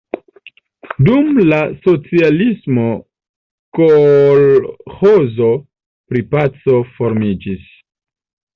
[1.09, 2.87] Dum la socialismo
[3.81, 5.53] kolĥozo
[6.11, 7.73] pri Paco formiĝis.